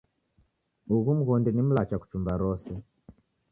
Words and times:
Ughu 0.95 1.11
mghondi 1.17 1.49
ni 1.53 1.61
mlacha 1.67 1.95
kuchumba 2.01 2.31
rose. 2.41 2.71